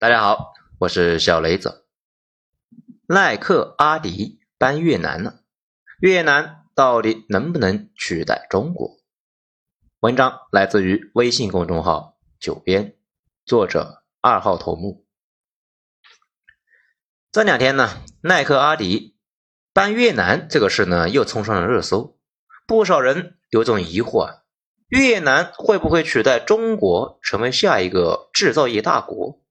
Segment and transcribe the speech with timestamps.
[0.00, 1.84] 大家好，我是小雷子。
[3.08, 5.40] 耐克、阿迪搬越南了，
[5.98, 9.00] 越南到底能不能取代中国？
[9.98, 12.96] 文章来自于微信公众号“九编”，
[13.44, 15.04] 作者二号头目。
[17.32, 19.16] 这两天呢，耐克、阿迪
[19.72, 22.16] 搬越南这个事呢，又冲上了热搜，
[22.68, 24.44] 不少人有种疑惑啊：
[24.86, 29.42] 越南会不会取代中国，成为下一个制造业大国？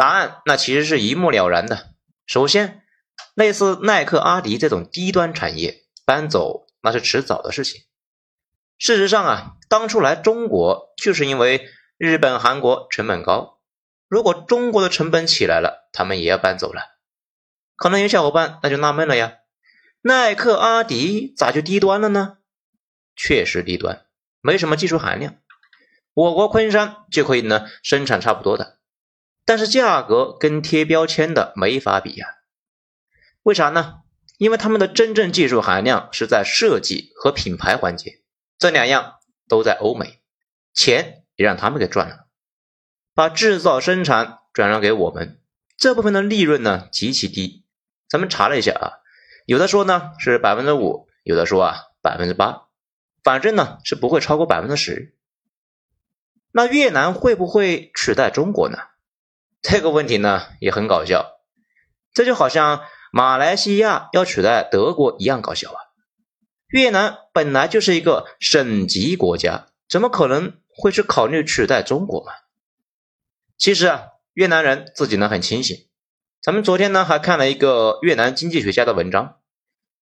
[0.00, 1.90] 答案那其实是一目了然的。
[2.24, 2.80] 首先，
[3.34, 7.82] 类似耐克、阿迪这种低端产业搬走那是迟早的事情。
[8.78, 11.68] 事实上啊，当初来中国就是因为
[11.98, 13.60] 日本、韩国成本高，
[14.08, 16.80] 如果中国的成本起来了，他们也要搬走了。
[17.76, 19.34] 可能有小伙伴那就纳闷了呀，
[20.00, 22.38] 耐克、阿迪咋就低端了呢？
[23.14, 24.06] 确实低端，
[24.40, 25.36] 没什么技术含量，
[26.14, 28.79] 我国昆山就可以呢生产差不多的。
[29.50, 32.24] 但是价格跟贴标签的没法比呀，
[33.42, 34.02] 为啥呢？
[34.38, 38.22] 因为他们的真正技术含量是在设计和品牌环节，
[38.60, 39.14] 这两样
[39.48, 40.22] 都在欧美，
[40.72, 42.28] 钱也让他们给赚了，
[43.12, 45.40] 把制造生产转让给我们，
[45.76, 47.64] 这部分的利润呢极其低。
[48.08, 49.02] 咱们查了一下啊，
[49.46, 52.68] 有的说呢是百分之五，有的说啊百分之八，
[53.24, 55.16] 反正呢是不会超过百分之十。
[56.52, 58.78] 那越南会不会取代中国呢？
[59.62, 61.40] 这个问题呢也很搞笑，
[62.14, 65.78] 这就好像马来西亚要取代德国一样搞笑啊！
[66.68, 72.32] 越南本来就是一个省级国家，怎么可能会去考虑取代中国嘛？
[73.58, 75.76] 其实啊，越南人自己呢很清醒。
[76.40, 79.40] 咱们昨天呢还看了一个越南经济学家的文章，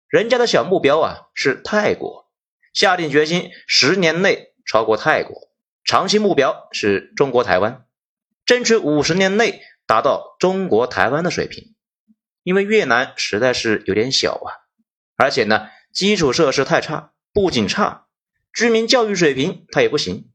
[0.07, 2.29] 人家的小目标啊是泰国，
[2.73, 5.49] 下定决心十年内超过泰国，
[5.83, 7.86] 长期目标是中国台湾。
[8.47, 11.75] 争取五十年内达到中国台湾的水平，
[12.43, 14.47] 因为越南实在是有点小啊，
[15.17, 18.07] 而且呢，基础设施太差，不仅差，
[18.53, 20.31] 居民教育水平他也不行，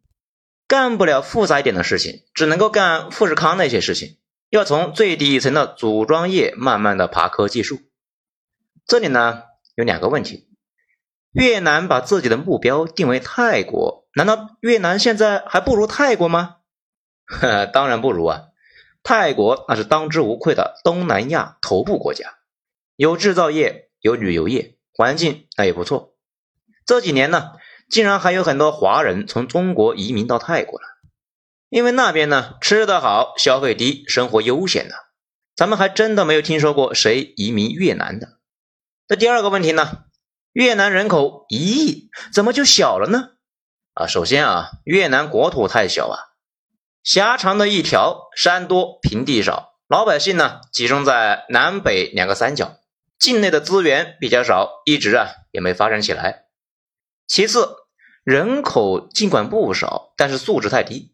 [0.69, 4.19] 干不了复杂一点的事情，只能够干富士康那些事情，
[4.51, 7.81] 要从最底层的组装业慢慢的爬科技树。
[8.87, 10.51] 这里呢有两个问题：
[11.33, 16.57] 越南把自己的目标定为泰国，难道越南现在还不如泰国吗？
[17.73, 18.43] 当然不如啊！
[19.03, 22.35] 泰国那是当之无愧的东南亚头部国家，
[22.95, 26.15] 有制造业，有旅游业，环境那也不错。
[26.87, 27.53] 这几年呢，
[27.89, 30.87] 竟然还有很多华人从中国移民到泰国了，
[31.69, 34.95] 因为那边呢吃得好，消费低，生活悠闲呢。
[35.57, 38.39] 咱们还真的没有听说过谁移民越南的。
[39.09, 40.05] 这第二个问题呢，
[40.53, 43.31] 越南人口一亿，怎么就小了呢？
[43.95, 46.32] 啊，首先啊，越南国土太小啊。
[47.03, 52.79] 狭长的一条，山多平地少，老百姓呢集中在南北两个三角，
[53.19, 56.45] 境内的资源比较少，一直啊也没发展起来。
[57.27, 57.75] 其次，
[58.23, 61.13] 人口尽管不少，但是素质太低。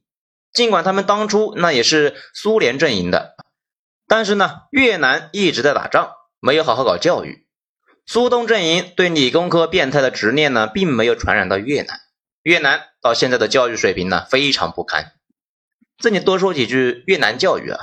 [0.53, 3.37] 尽管他们当初那也是苏联阵营的，
[4.07, 7.47] 但是呢，越南一直在打仗，没有好好搞教育。
[8.05, 12.01] 苏东阵营对理工科变态的执念呢，并没有传染到越南。
[12.43, 15.13] 越南到现在的教育水平呢，非常不堪。
[15.99, 17.79] 这里多说几句越南教育啊，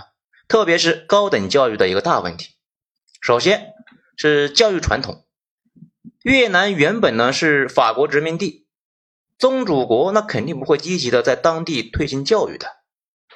[0.47, 2.53] 特别是高等教育的一个大问题。
[3.19, 3.73] 首先
[4.15, 5.25] 是教育传统，
[6.23, 8.67] 越南原本呢是法国殖民地，
[9.37, 12.77] 宗主国那肯定不会积极的在当地推行教育的，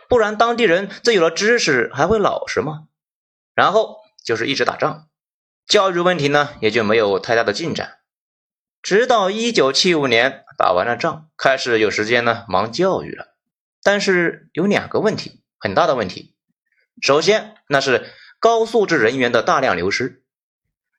[0.08, 2.86] 不然当地人这有了知识还会老实吗？
[3.54, 5.10] 然后就是一直打仗，
[5.68, 7.98] 教育问题呢也就没有太大的进展，
[8.82, 13.36] 直到一九七五年打完了仗，开始有时间呢忙教育了。
[13.84, 16.36] 但是有两个问题，很大的问题。
[17.02, 18.06] 首先，那是
[18.40, 20.24] 高素质人员的大量流失。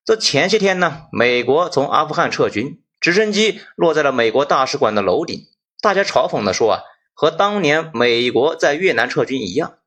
[0.05, 5.47] 这前些天呢，美国从阿富汗撤军，直升机落在了美国大使馆的楼顶，
[5.81, 6.83] 大家嘲讽的说啊，
[7.13, 9.79] 和当年美国在越南撤军一样。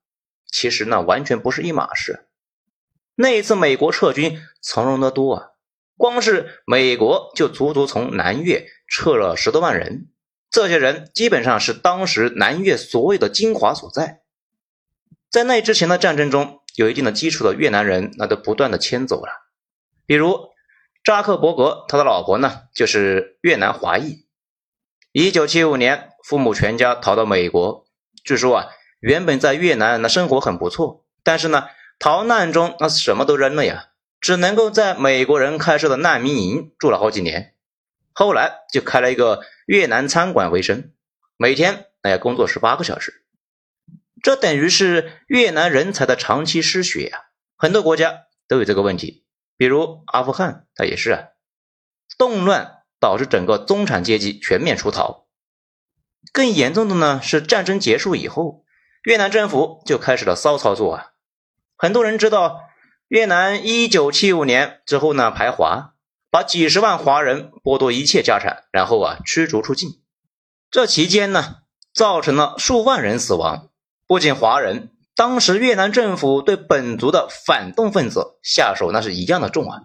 [0.48, 2.28] 其实呢，完全不是一码事。
[3.16, 5.48] 那一次美国撤军从容得多啊，
[5.98, 10.10] 光是美国就足足从南越撤了十多万人。
[10.54, 14.22] 这些人基本上是当时南越所有的精华所在，
[15.32, 19.32] 在那之前的战争中有一定的基础的越南人，那都不断的迁走了。
[20.06, 20.50] 比如
[21.04, 24.28] 扎克伯格，他的老婆呢就是越南华裔。
[25.12, 27.88] 一九七五年，父母全家逃到美国。
[28.24, 28.68] 据说啊，
[29.00, 31.66] 原本在越南那生活很不错，但是呢，
[31.98, 33.88] 逃难中那什么都扔了呀，
[34.22, 37.53] 只能够在美国人开设的难民营住了好几年。
[38.14, 39.42] 后来就开了一个。
[39.66, 40.92] 越南餐馆为生，
[41.38, 43.24] 每天那要工作十八个小时。
[44.22, 47.32] 这等于是越南人才的长期失血啊！
[47.56, 49.24] 很多国家都有这个问题，
[49.56, 51.28] 比如阿富汗，它也是啊。
[52.18, 55.28] 动乱导致整个中产阶级全面出逃。
[56.34, 58.66] 更严重的呢是战争结束以后，
[59.04, 61.12] 越南政府就开始了骚操作啊！
[61.78, 62.64] 很多人知道，
[63.08, 65.93] 越南一九七五年之后呢排华，
[66.34, 70.02] 把几十万华人剥夺一切家产，然后啊驱逐出境。
[70.72, 71.58] 这期间呢，
[71.94, 73.70] 造成了数万人死亡。
[74.08, 79.84] 不仅华人，当时越南政府对本族的反动分子下手那是一样的重啊，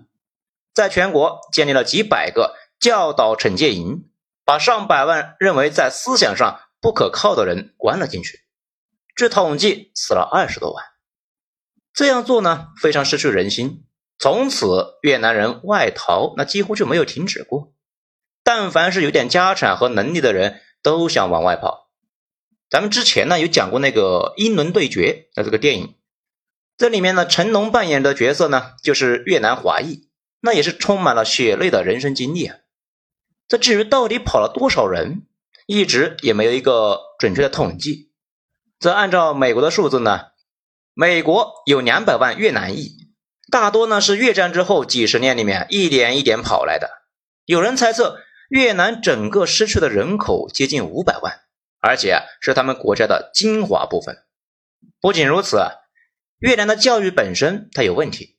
[0.72, 4.08] 在全国建立了几百个教导惩戒营，
[4.46, 8.40] 把上百万认为在思想上不可靠的人关了进去。
[9.14, 10.82] 据统计，死了二十多万。
[11.92, 13.84] 这样做呢，非常失去人心。
[14.18, 17.72] 从此，越南人外逃那几乎就没有停止过。
[18.42, 21.90] 但凡是有点家产和能力的人，都想往外跑。
[22.70, 25.94] 咱们之前呢有讲过那个英伦对决的这个电影，
[26.76, 30.08] 这里面呢成龙扮演的角色呢就是越南华裔，
[30.40, 32.56] 那也是充满了血泪的人生经历啊。
[33.46, 35.26] 这至于到底跑了多少人，
[35.66, 38.12] 一直也没有一个准确的统计。
[38.78, 40.26] 这按照美国的数字呢，
[40.92, 43.07] 美国有两百万越南裔，
[43.50, 46.90] 大多呢是越战之后几十年里面一点一点跑来的。
[47.44, 51.40] 有人猜测越南整个失去的人口接近五百万。
[51.80, 54.24] 而且是他们国家的精华部分。
[55.00, 55.62] 不仅如此，
[56.40, 58.36] 越南的教育本身它有问题。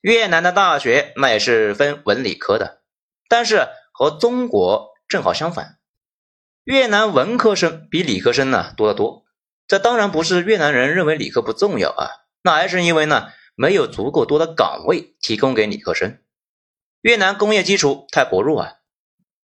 [0.00, 2.82] 越南的大学那也是分文理科的，
[3.28, 5.78] 但是和中国正好相反，
[6.62, 9.24] 越南文科生比理科生呢多得多。
[9.66, 12.10] 这当然不是越南人认为理科不重要啊，
[12.42, 13.32] 那还是因为呢
[13.62, 16.18] 没有足够多的岗位提供给理科生。
[17.00, 18.72] 越南工业基础太薄弱啊，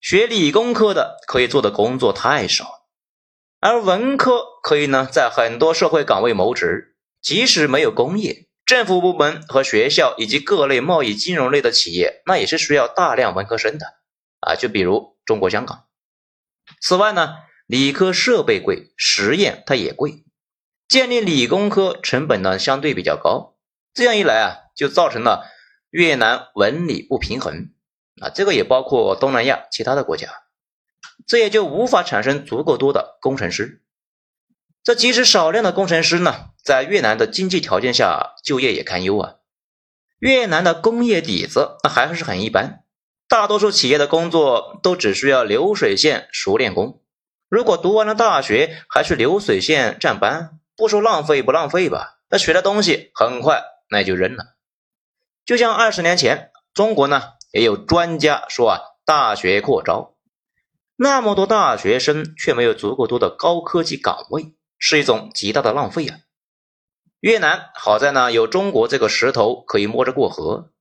[0.02, 2.88] 学理工科的可以做的工作太少。
[3.60, 13.86] 而文科可以呢，在很多社会岗位谋职，即使没有工业，政府部门和学校以及各类贸易金融类的企业，那也是需要大量文科生的
[14.40, 14.56] 啊。
[14.56, 15.86] 就比如中国香港。
[16.82, 17.36] 此外呢，
[17.68, 20.24] 理科设备贵，实验它也贵，
[20.88, 23.58] 建立理工科成本呢相对比较高。
[23.94, 25.45] 这样一来啊，就造成了
[25.89, 27.71] 越南文理不平衡
[28.21, 28.30] 啊。
[28.30, 30.30] 这个也包括东南亚其他的国家。
[31.27, 33.83] 这也就无法产生足够多的工程师。
[34.83, 39.36] 这即使少量的工程师呢，在越南的经济条件下，就业也堪忧啊。
[40.19, 42.83] 越南的工业底子那还是很一般，
[43.27, 47.01] 大多数企业的工作都只需要流水线熟练工。
[47.50, 54.56] 如果读完了大学还去流水线站班，不说浪费不浪费吧，那学的东西很快那就扔了。
[55.45, 60.15] 就像二十年前，中国呢也有专家说啊，大学扩招。
[60.95, 66.19] 那么多大学生却没有足够多的高科技岗位，是一种极大的浪费啊！
[67.21, 70.71] 越南好在呢有中国这个石头可以摸着过河，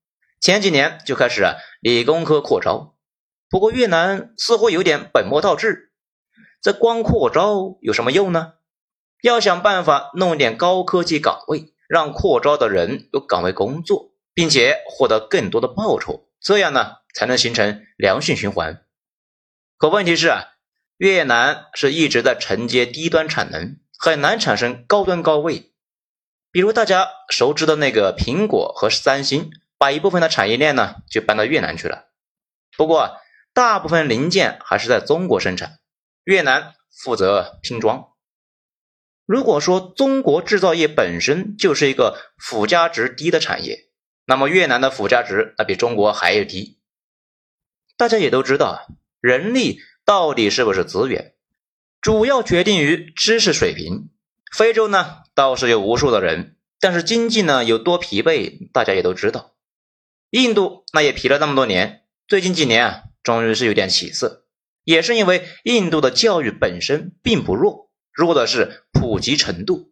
[0.41, 2.97] 前几年就开始啊理工科扩招。
[3.49, 5.93] 不过越南似乎有点本末倒置，
[6.61, 8.55] 这光扩招有什么用呢？
[9.23, 18.85] 要想办法弄点高科技岗位，让扩招的人有岗位工作，并且获得更多的报酬，这样呢才能形成良性循环。
[19.79, 20.45] 可问题是啊，
[20.99, 25.73] 越南是一直在承接低端产能，很难产生高端高位。
[26.51, 32.09] 比如大家熟知的那个苹果和三星，把一部分的产业链呢就搬到越南去了。
[32.77, 33.17] 不过
[33.55, 35.79] 大部分零件还是在中国生产，
[36.25, 38.13] 越南负责拼装。
[39.29, 43.91] 如果说中国制造业本身就是一个附加值低的产业，
[44.25, 46.79] 那么越南的附加值那比中国还要低。
[47.99, 48.87] 大家也都知道。
[49.21, 51.35] 人力到底是不是资源，
[52.01, 54.09] 主要决定于知识水平。
[54.51, 59.57] 非洲呢倒是有无数的人，但是经济呢有多疲惫，大家也都知道。
[60.31, 64.47] 印度那也疲了那么多年，最近几年啊，终于是有点起色，
[64.85, 67.88] 也是因为印度的教育本身并不弱，
[68.19, 69.91] 弱的是普及程度。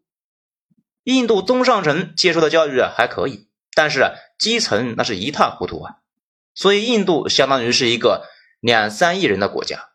[1.04, 5.96] 印度中上层接受的教育啊还可以，但是啊基层那是一塌糊涂啊，
[6.54, 8.26] 所以印度相当于是一个。
[8.58, 9.90] 两三亿人的国家，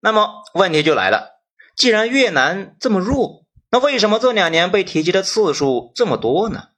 [0.00, 1.42] 那么问题就来了：
[1.76, 6.70] 既然越南这么弱，那为什么这两年被提及的次数这么多呢？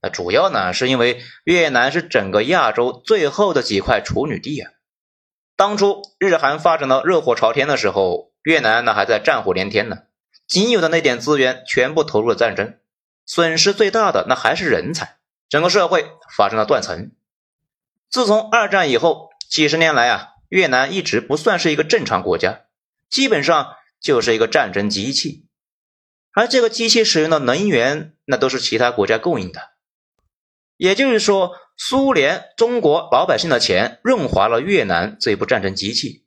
[0.00, 4.72] 那主要呢是因为越南是整个亚洲最后的几块处女地啊。
[5.54, 9.98] 当初日韩发展到热火朝天的时候，越南那还在战火连天呢，
[10.48, 12.80] 仅有的那点资源全部投入了战争，
[13.24, 17.12] 损失最大的那还是人才，整个社会发生了断层。
[18.10, 20.30] 自从二战以后，几十年来啊。
[20.50, 22.62] 越南一直不算是一个正常国家，
[23.10, 25.44] 基本上就是一个战争机器。
[26.32, 29.72] 而这个机器使用的能源，那都是其他国家供应的。
[30.78, 36.24] 也就是说，苏联、中国老百姓的钱润滑了越南这部战争机器。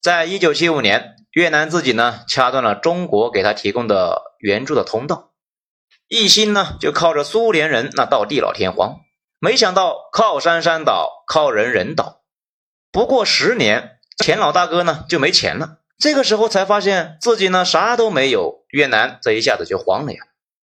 [0.00, 5.32] 在一九七五年，越南自己呢掐断了中国给他提供的援助的通道，
[6.08, 9.00] 一心呢就靠着苏联人那到地老天荒。
[9.38, 12.22] 没想到靠山山倒，靠人人倒。
[12.92, 15.78] 不过十年，钱老大哥呢就没钱了。
[15.98, 20.18] 这个时候才发现自己呢啥都没有，越南这一下子就慌了呀！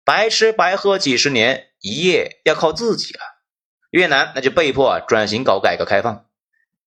[0.05, 3.19] 白吃白喝几十年，一夜要靠自己了。
[3.89, 6.25] 越南那就被迫转型搞改革开放，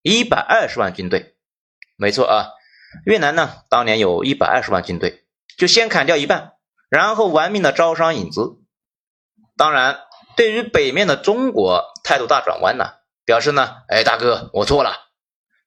[0.03, 1.35] 一百二十万军队，
[1.97, 2.51] 没错啊，
[3.05, 5.25] 越南呢当年有一百二十万军队，
[5.57, 6.53] 就先砍掉一半，
[6.89, 8.59] 然后玩命的招商引资。
[9.57, 10.01] 当然，
[10.37, 15.07] 对于北面的中国态度大转弯呢，表示呢，哎大哥，我错了。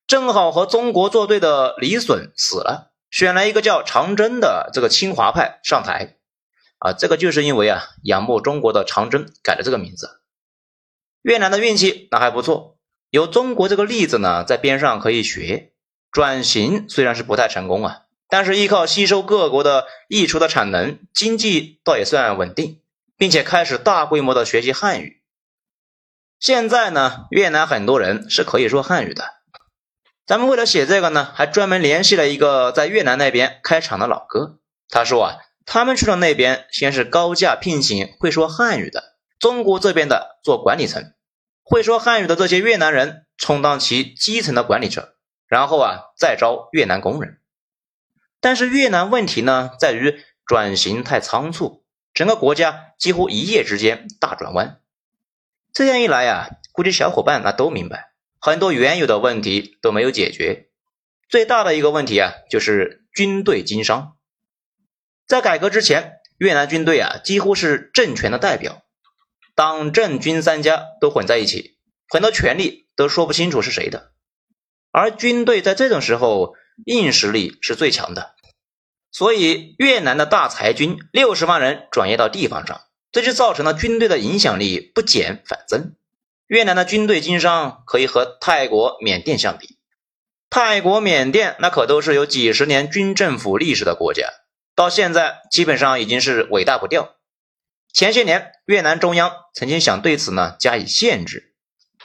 [0.07, 6.17] 正好和中国作对的李隼死了，选了一个叫长征的这个清华派上台，
[6.79, 10.21] 啊，这个就是因为啊仰慕中国的长征改了这个名字。
[11.21, 12.77] 越南的运气那还不错，
[13.09, 15.73] 有中国这个例子呢在边上可以学。
[16.11, 22.81] 转型虽然是不太成功啊，但是依靠吸收各国的溢出的产能，经济倒也算稳定，
[23.17, 25.21] 并且开始大规模的学习汉语。
[26.39, 29.25] 现在呢，越南很多人是可以说汉语的。
[30.25, 34.59] 咱们为了写这个呢，还专门联系了一个在越南那边开厂的老哥。
[34.87, 35.35] 他说啊，
[35.65, 41.13] 他们去了那边，先是高价聘请会说汉语的中国这边的做管理层，
[41.63, 45.15] 会说汉语的这些越南人充当其基层的管理者，
[45.49, 47.39] 然后啊再招越南工人。
[48.39, 54.79] 但是越南问题呢，在于转型太仓促，整个国家几乎一夜之间大转弯。
[55.73, 58.13] 这样一来呀，估计小伙伴那都明白。
[58.39, 60.69] 很多原有的问题都没有解决，
[61.27, 64.15] 最大的一个问题啊，就是军队经商。
[65.27, 68.83] 在改革之前，越南军队啊几乎是政权的代表，
[69.55, 71.77] 党政军三家都混在一起，
[72.07, 74.13] 很多权力都说不清楚是谁的。
[74.91, 76.55] 而军队在这种时候
[76.85, 78.35] 硬实力是最强的，
[79.11, 82.81] 所以越南的大裁军六十万人转移到地方上，
[83.11, 85.95] 这就造成了军队的影响力不减反增。
[86.47, 89.77] 越南的军队经商可以和泰国、缅甸相比，
[90.49, 94.27] 泰国、缅甸那可都是有几十年军政府历史的国家，
[94.75, 97.15] 到现在基本上已经是尾大不掉。
[97.93, 101.48] 前些年，越南中央曾经想对此呢加以限制，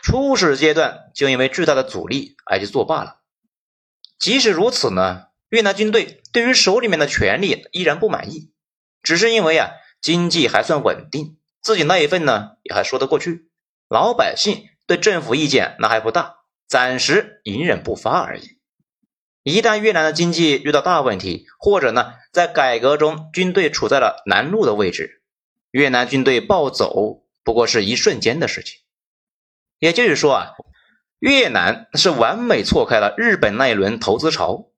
[0.04, 3.20] 初始阶段就因为巨大的阻力而就作罢了。
[4.18, 8.52] 即使如此呢，越南军队对于手里面的权力依然不满意，
[9.02, 9.70] 只是因为啊
[10.02, 13.48] 经济还算稳定，自己那一份呢也还说得过去。
[13.88, 16.36] 老百姓对政府意见那还不大，
[16.68, 18.58] 暂时隐忍不发而已。
[19.42, 25.22] 一旦越南的经济遇到大问题，或者呢在改革中军队处在了南路的位置，
[25.70, 28.83] 越南军队暴走不过是一瞬间的事情。
[29.84, 30.52] 也就是说啊，
[31.18, 34.70] 越南是完美错开了日本那一轮投资潮，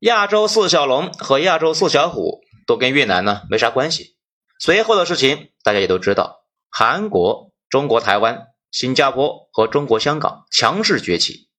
[0.00, 4.16] 亚洲四小龙和亚洲四小虎都跟越南呢没啥关系。
[4.58, 7.48] 随后的事情大家也都知道，韩国。
[7.70, 11.50] 中国台湾、新加坡和中国香港强势崛起，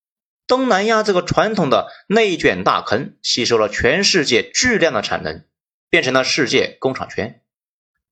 [0.48, 5.46] 东南亚这个传统的内卷大坑吸收了全世界巨量的产能，
[5.88, 7.44] 变成了世界工厂圈。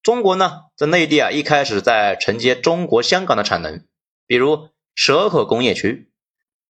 [0.04, 3.87] 中国呢，在内地啊，一开始在承接中国香港的产能，
[4.28, 6.12] 比如蛇口工业区，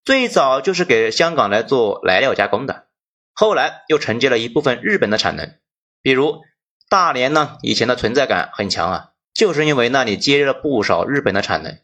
[0.05, 2.87] 最早就是给香港来做来料加工的，
[3.33, 5.57] 后来又承接了一部分日本的产能，
[6.01, 6.41] 比如
[6.87, 9.09] 大连呢，以前的存在感很强啊。
[9.33, 11.77] 就是因为那里接了不少日本的产能，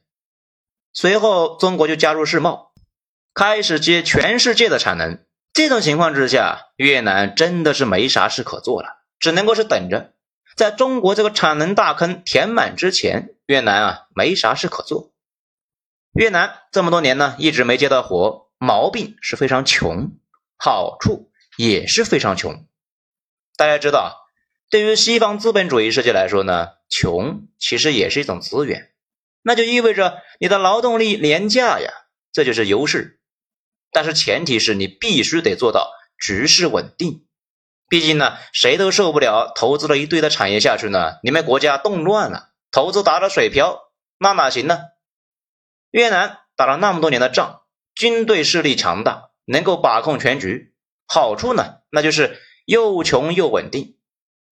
[0.91, 2.71] 随后中国就加入世贸，
[3.35, 5.23] 开始接全世界的产能。
[5.53, 10.13] 这种情况之下，越南真的是没啥事可做了，只能够是等着。
[10.55, 15.12] 在中国这个产能大坑填满之前，越南啊没啥事可做。
[16.13, 20.11] 越南这么多年呢一直没接到活，毛病是非常穷，
[20.57, 22.65] 好处也是非常穷。
[23.57, 24.21] 大家知道。
[24.69, 28.91] 对于西方资本主义世界来说呢，穷其实也是一种资源，
[29.43, 31.91] 那就意味着你的劳动力廉价呀，
[32.31, 33.19] 这就是优势。
[33.91, 37.27] 但是前提是你必须得做到局势稳定，
[37.87, 43.79] 毕竟呢，谁都受不了投资了一堆的产业下去呢，你们国家动乱了，投资打了水漂，
[44.17, 44.79] 那哪行呢？
[45.93, 47.61] 越南打了那么多年的仗，
[47.93, 50.73] 军队势力强大，能够把控全局，
[51.05, 53.95] 好处呢，那就是又穷又稳定。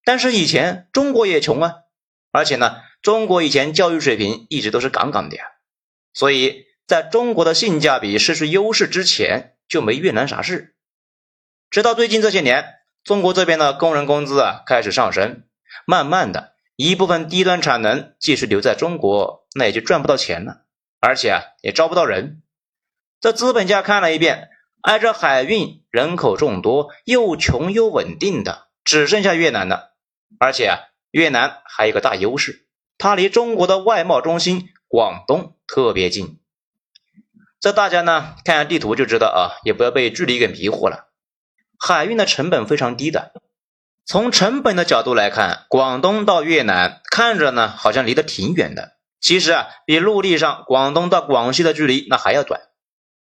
[0.04, 1.74] 但是以前中国也穷啊，
[2.30, 5.42] 而且呢，中国以前教育水平一直都是杠杠的呀，
[6.14, 10.76] 所以在中国的性价比失去优势之前，就没越南啥事。
[11.70, 12.64] 直到最近这些年，
[13.02, 15.42] 中国这边的工人工资啊开始上升，
[15.86, 20.62] 慢慢的一部分低端产能即使留在中国，那也就赚不到钱了，
[21.02, 22.42] 而且啊也招不到人。
[23.20, 24.50] 这资本家看了一遍，
[24.82, 29.94] 挨着海运，人口众多，又穷又稳定的，只剩下越南了。
[30.38, 30.78] 而且啊，
[31.10, 32.66] 越南还有个大优势，
[32.98, 36.38] 它离中国的外贸中心广东特别近。
[37.60, 41.08] 这大家呢看下地图就知道啊，也不要被距离给迷惑了。
[41.78, 43.32] 海运的成本非常低的，
[44.04, 52.60] 从成本的角度来看，广东到越南看着呢好像离得挺远的，其实啊比陆地上广东到广西的距离那还要短，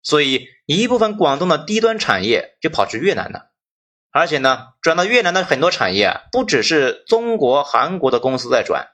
[0.03, 3.51] 所以一部分广东的低端产业就跑去越南了，
[4.11, 8.87] 而且呢转到越南的很多产业啊不只是中国、韩国的公司在转，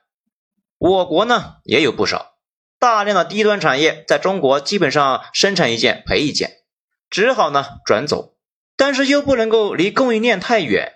[0.77, 2.33] 我国呢也有不少。
[2.79, 6.57] 大量的低端产业在中国基本上生产一件赔一件，
[7.09, 8.35] 只好呢转走。
[8.75, 10.93] 但是又不能够离供应链太远，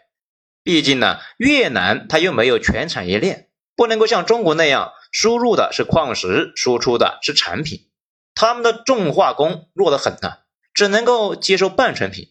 [0.64, 7.90] 毕竟呢，越南它又没有全产业链，不能够像中国那样输入的是矿石，输出的是产品，
[8.34, 10.38] 他们的重化工弱得很呢，
[10.74, 12.30] 只能够接受半成品。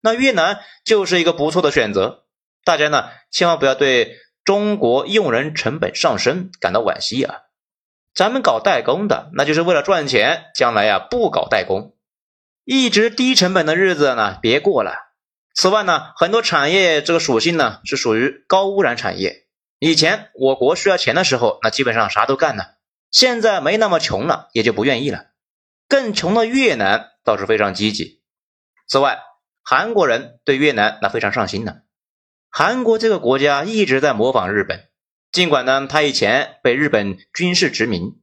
[0.00, 2.24] 那越南就是一个不错的选择，
[2.64, 7.42] 大家呢千万不要对中国用人成本上升感到惋惜啊！
[8.14, 11.96] 咱们搞代工的，那就是为了赚钱，将来呀不搞代工。
[12.64, 15.14] 一直低成本的日子呢，别过了。
[15.54, 19.43] 此外呢，很多产业这个属性呢是属于高污染产业。
[19.84, 22.76] 以前我国需要钱的时候，那基本上啥都干了。
[23.10, 25.26] 现在没那么穷了，也就不愿意了。
[25.90, 28.22] 更穷的越南倒是非常积极。
[28.88, 29.18] 此外，
[29.62, 31.82] 韩国人对越南那非常上心呢。
[32.48, 34.88] 韩国这个国家一直在模仿日本，
[35.30, 38.22] 尽管呢，他以前被日本军事殖民，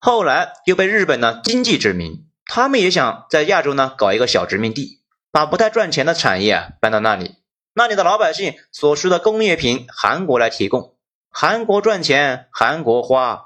[0.00, 2.26] 后来又被日本呢经济殖民。
[2.46, 7.36] 他们也想在亚洲呢搞一个小殖民地，把不太赚钱的产业啊搬到那里，
[7.74, 10.95] 那里的老百姓所需的工业品，韩国来提供，
[11.38, 13.44] 韩国赚钱，韩国花，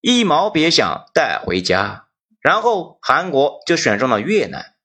[0.00, 2.06] 一毛别想带回家。
[2.40, 4.76] 然后韩国就选中了越南，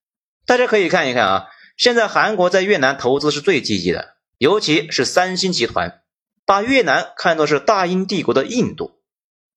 [0.48, 6.02] 大家可以看一看啊，现在韩国在越南投资是最积极的，尤其是三星集团，
[6.44, 9.00] 把越南看作是大英帝国的印度，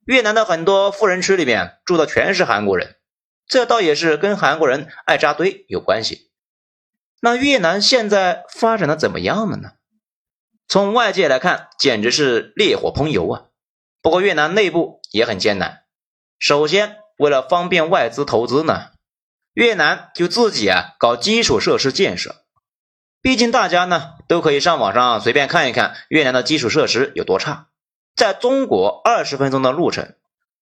[0.04, 2.96] 越南的很多富人区里面住的全是韩国人。
[3.46, 6.30] 这倒也是跟韩国人爱扎堆有关系。
[7.22, 9.70] 那越南现在发展的怎么样了呢？
[10.66, 13.42] 从外界来看，简直是烈火烹油啊！
[14.02, 15.82] 不过越南内部也很艰难。
[16.38, 18.90] 首先，为了方便外资投资呢，
[19.52, 22.44] 越南就自己啊搞基础设施建设。
[23.22, 27.68] 毕竟大家呢都可以上网上随便看一看越南的基础设施有多差。
[28.16, 30.14] 在中国二十分钟的路程，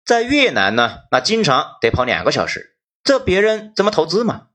[0.05, 2.77] 在越南呢那经常得跑两个小时。
[3.03, 4.49] 这别人怎么投资嘛？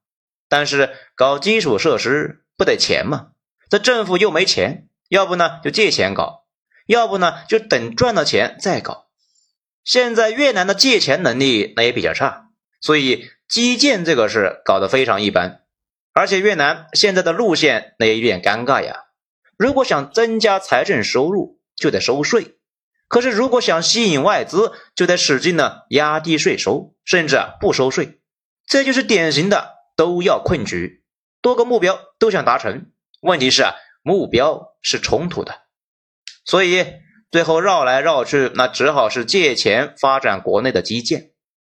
[0.48, 3.32] 但是搞基础设施不得钱吗？
[3.70, 6.46] 这政府又没钱，要不呢就借钱搞，
[6.86, 9.08] 要不呢就等赚了钱再搞。
[9.84, 12.50] 现在越南的借钱能力那也比较差，
[12.82, 15.62] 所以基建这个事搞得非常一般。
[16.14, 19.06] 而且越南现在的路线那也有点尴尬呀。
[19.56, 22.58] 如果想增加财政收入，就得收税；
[23.08, 28.20] 可是如果想吸引外资，就得使劲呢压低税收，甚至啊不收税。
[28.66, 31.04] 这就是典型的都要困局，
[31.42, 32.92] 多个目标都想达成，
[33.22, 33.76] 问题是啊，
[34.08, 35.64] 目标是冲突的，
[36.46, 36.86] 所以
[37.30, 41.32] 最后绕来绕去，那只好是借钱发展国内的基建。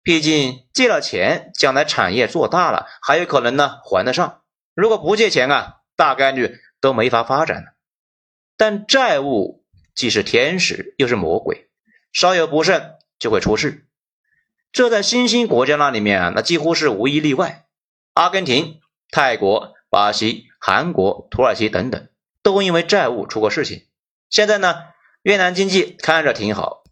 [0.05, 4.43] 毕竟借了钱，将来产业做大了，还有可能呢还得上。
[4.77, 7.73] 如果不借钱啊，大概率都没法发展了。
[8.57, 9.65] 但债务
[9.97, 11.69] 既是天使又是魔鬼，
[12.13, 13.89] 稍有不慎就会出事。
[14.71, 17.67] 这在新兴国家那里面啊，那几乎是无一例外。
[18.15, 22.09] 阿根廷、泰国、巴西、韩国、土耳其等等，
[22.43, 23.87] 都因为债务出过事情。
[24.29, 24.77] 现在呢，
[25.23, 26.85] 越南经济看着挺好，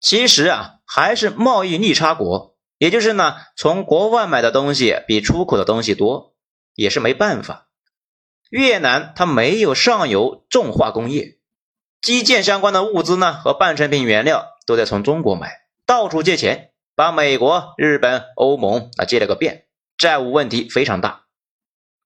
[0.00, 6.34] 其实啊，还是贸易逆差国，也就是呢，从国外买的东西比出口的东西多，
[6.74, 7.68] 也是没办法。
[8.50, 11.38] 越南它没有上游重化工业，
[12.00, 16.72] 基建相关的物资呢和半成品原料都得从中国买，到处借钱。
[16.94, 19.66] 把美国、日本、欧盟啊借了个遍，
[19.98, 21.26] 债务问题非常大。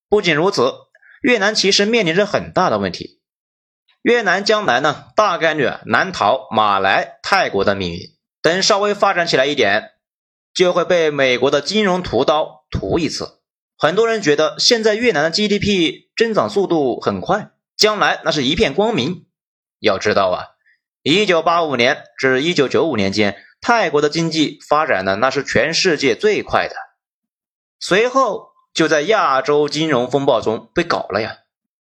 [0.09, 0.73] 不仅如此，
[1.21, 3.21] 越南其实面临着很大的问题。
[4.01, 7.99] 越南将来呢，大概率难逃马来、泰国的命运。
[8.41, 9.91] 等稍微发展起来一点，
[10.53, 13.39] 就会被美国的金融屠刀屠一次。
[13.77, 19.27] 很多人觉得现在越南的 GDP 增长速度很快，将来那是一片光明。
[19.79, 20.45] 要知道啊，
[21.03, 23.37] 一九八五年至一九九五年间。
[23.61, 26.75] 泰国的经济发展呢，那是全世界最快的。
[27.79, 31.37] 随后就在亚洲金融风暴中被搞了呀。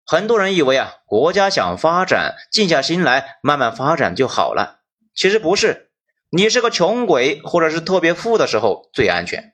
[0.06, 4.82] 很多人以为啊，国家想发展，静下心来慢慢发展就好了。
[5.16, 5.90] 其实不是，
[6.30, 9.54] 你是个穷鬼或者是特别富的时候最安全。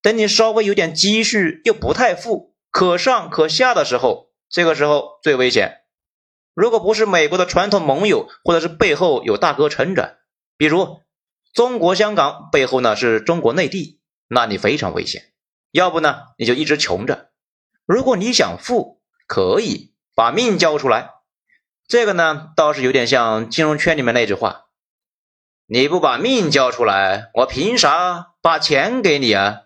[0.00, 5.82] 等你稍微有点积蓄又不太富，可上可下的时候，这个时候最危险。
[6.54, 10.18] 如果不是美国的传统盟友，或者是背后有大哥撑着，
[10.56, 11.00] 比如
[11.54, 15.31] 中国香港背后呢是中国内地，那你非常危险。
[15.72, 17.30] 要不呢你就一直穷着。
[17.84, 21.10] 如果你想富，可以把命交出来。
[21.88, 24.66] 这个呢倒是有点像金融圈里面那句话：
[25.66, 29.62] 你不把命交出来，我凭啥把钱给你啊？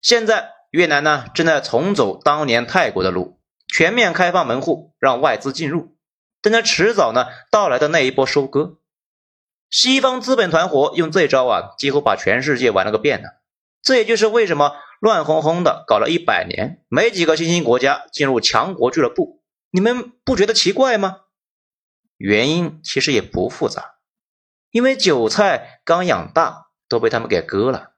[0.00, 3.40] 现在越南呢正在重走当年泰国的路。
[3.68, 5.96] 全面开放门户，让外资进入，
[6.42, 8.78] 等着迟早呢到来的那一波收割。
[9.70, 13.41] 西方资本团伙用这招啊，几乎把全世界玩了个遍了。
[13.82, 19.42] 这也就是为什么乱哄哄的搞了一百年，没几个新兴国家进入强国俱乐部。
[19.70, 21.16] 你们不觉得奇怪吗？
[22.16, 23.94] 原因其实也不复杂，
[24.70, 27.90] 因为韭菜刚养大都被他们给割了。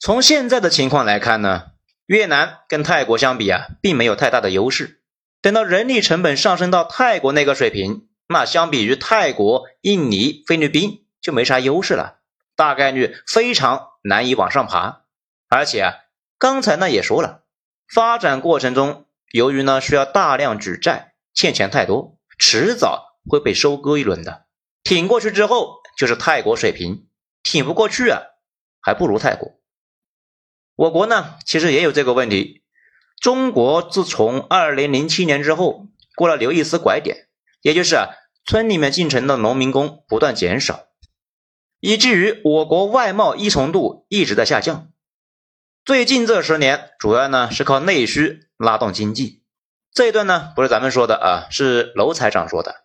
[0.00, 1.72] 从现在的情况来看呢？
[2.06, 5.02] 越南跟泰国相比啊，并没有太大的优势。
[5.42, 12.17] 等到人力成本上升到泰国那个水平，那相比于泰国、印尼、菲律宾就没啥优势了，
[12.58, 15.04] 大概率非常难以往上爬。
[15.48, 15.94] 而且啊，
[16.38, 17.44] 刚才呢也说了，
[17.94, 24.46] 发展过程中由于呢需要大量举债，欠钱太多，迟早会被收割一轮的。
[24.82, 27.06] 挺过去之后就是泰国水平，
[27.44, 28.22] 挺不过去啊，
[28.80, 29.52] 还不如泰国。
[30.74, 32.64] 我国呢，其实也有这个问题。
[33.20, 37.28] 中国自从二零零七年之后过了刘易斯拐点，
[37.62, 38.08] 也就是啊，
[38.44, 40.87] 村里面进城的农民工不断减少，
[41.80, 44.88] 以至于我国外贸依从度一直在下降。
[45.84, 49.42] 最近这十年，主要呢是靠内需拉动经济。
[49.92, 52.84] 这一段呢不是咱们说的啊，是楼财长说的。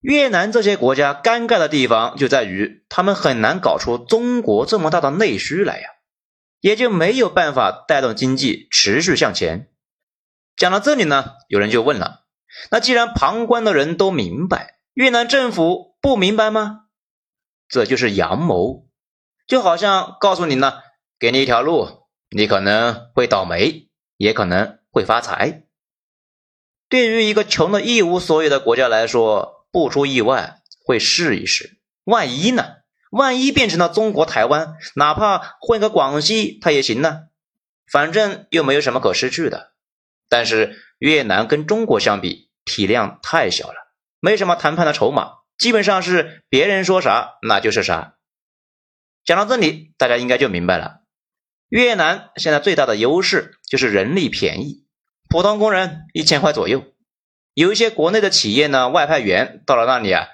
[0.00, 5.88] 越南这些国家尴尬的地方就在于，他们很难搞出中国这么大的内需来呀。
[6.60, 9.68] 也就没有办法带动经济持续向前。
[10.56, 12.24] 讲到这里呢，有人就问了：
[12.70, 16.83] 那既然旁观的人都明白，越南政府不明白吗？
[17.68, 18.86] 这就是阳谋，
[19.46, 20.80] 就好像告诉你呢，
[21.18, 25.64] 给你一条路，你可能会倒霉，也可能会发财。
[26.88, 32.64] 对于一个穷的一无所有的国家来说，不出意外会试一试，万一呢？
[33.10, 37.28] 万一变成了中国台湾，哪怕混个广西，他也行呢。
[37.90, 39.72] 反正又没有什么可失去的。
[40.28, 48.16] 但是越南跟中国相比，体量太小了，没什么谈判的筹码，基本上是别人说啥那就是啥。
[49.24, 51.00] 讲到这里，大家应该就明白了。
[51.68, 54.84] 越南现在最大的优势就是人力便宜，
[55.28, 56.84] 普通工人一千块左右。
[57.54, 60.28] 有一些国内的企业呢，外派员到了那里啊。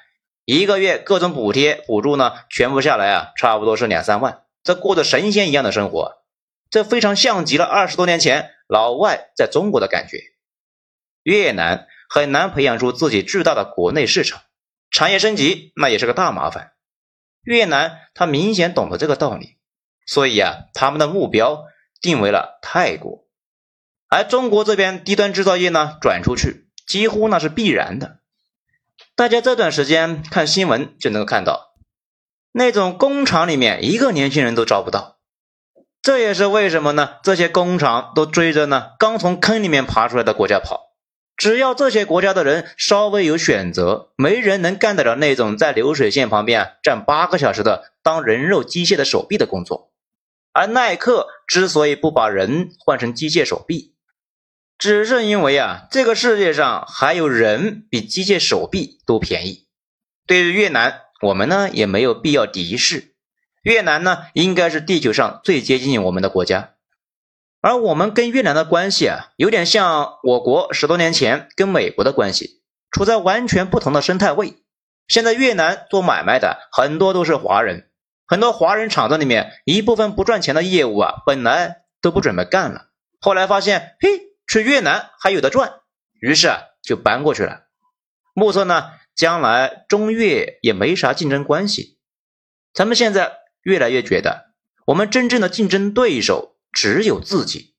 [0.47, 6.25] 一个月各种补贴补助呢，全部下来啊，差不多是两三万，这过着神仙一样的生活，
[6.71, 10.19] 这非常像极了二十多年前老外在中国的感觉。
[11.23, 14.43] 越南很难培养出自己巨大的国内市场，
[14.91, 16.73] 产业升级那也是个大麻烦。
[17.43, 19.57] 越南他明显懂得这个道理，
[20.07, 21.65] 所以啊，他们的目标
[22.03, 23.25] 定为了泰国，
[24.09, 28.19] 而中国这边低端制造业呢转出去，几乎那是必然的。
[29.15, 31.75] 大家这段时间看新闻就能够看到，
[32.53, 35.19] 那种工厂里面一个年轻人都招不到，
[36.03, 37.17] 这也是为什么呢？
[37.23, 40.90] 这些工厂都追着呢刚从坑里面爬出来的国家跑。
[41.41, 49.91] 只要这些国家的人稍微有选择，没人能干得了那种在流水线旁边站八个小时的当人肉机械的手臂的工作。
[50.53, 53.95] 而耐克之所以不把人换成机械手臂，
[54.77, 59.67] 只是因为啊，这个世界上还有人比机械手臂都便宜。
[60.27, 63.15] 对于越南，我们呢也没有必要敌视。
[63.63, 66.75] 越南呢，应该是地球上最接近我们的国家，
[67.61, 74.63] 而我们跟越南的关系啊，有点像我国十多年前跟美国的关系，处在完全不同的生态位。
[75.09, 77.91] 现在越南做买卖的很多都是华人，
[78.27, 82.87] 很多华人厂子里面一部分不赚钱的业务啊，本来都不准备干了，
[83.21, 84.29] 后来发现，嘿。
[84.53, 85.75] 去越南还有的赚，
[86.21, 87.67] 于是啊就搬过去了。
[88.35, 92.01] 目测呢，将来中越也没啥竞争关系。
[92.75, 94.47] 咱们现在越来越觉得，
[94.87, 97.75] 我们真正的竞争对手只有自己。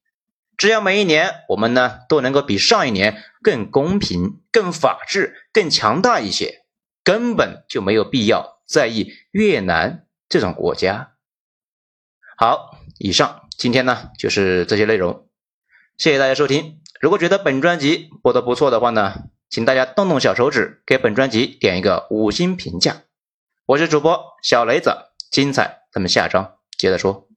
[0.58, 6.66] 只要每一年我们呢都能够比上一年更公平、更法治、更强大一些，
[7.04, 11.14] 根本就没有必要在意越南这种国家。
[12.38, 15.28] 好，以上今天呢就是这些内容。
[15.98, 16.80] 谢谢大家收听。
[17.00, 23.02] 如果觉得本专辑播的不错的话呢，请大家动动小手指，给本专辑点一个五星评价。
[23.66, 24.96] 我是主播小雷子，
[25.32, 27.31] 精彩咱们下章接着说。